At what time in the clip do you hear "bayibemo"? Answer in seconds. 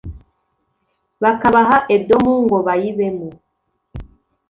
2.65-3.27